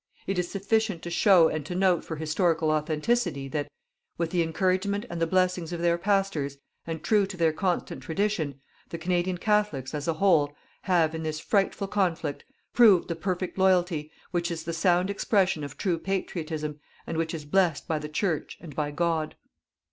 [0.25, 3.69] It is sufficient to show and to note for historical authenticity that,
[4.17, 8.59] with the encouragement and the blessings of their Pastors, and true to their constant tradition,
[8.89, 12.43] the Canadian Catholics, as a whole, have, in this frightful conflict
[12.73, 17.45] proved the perfect loyalty which is the sound expression of true patriotism, and which is
[17.45, 19.35] blessed by the Church and by God.